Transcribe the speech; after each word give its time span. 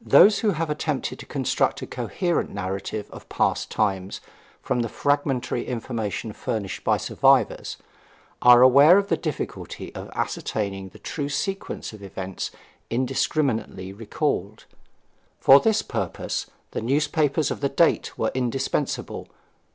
Those 0.00 0.38
who 0.38 0.52
have 0.52 0.70
attempted 0.70 1.18
to 1.18 1.26
construct 1.26 1.82
a 1.82 1.86
coherent 1.86 2.48
narrative 2.48 3.06
of 3.10 3.28
past 3.28 3.70
times 3.70 4.22
from 4.62 4.80
the 4.80 4.88
fragmentary 4.88 5.66
information 5.66 6.32
furnished 6.32 6.84
by 6.84 6.96
survivors, 6.96 7.76
are 8.40 8.62
aware 8.62 8.96
of 8.96 9.08
the 9.08 9.16
difficulty 9.18 9.94
of 9.94 10.08
ascertaining 10.14 10.88
the 10.88 10.98
true 10.98 11.28
sequence 11.28 11.92
of 11.92 12.02
events 12.02 12.50
indiscriminately 12.88 13.92
recalled. 13.92 14.64
For 15.38 15.60
this 15.60 15.82
purpose 15.82 16.46
the 16.70 16.80
newspapers 16.80 17.50
of 17.50 17.60
the 17.60 17.68
date 17.68 18.16
were 18.16 18.32
indispensable. 18.34 19.28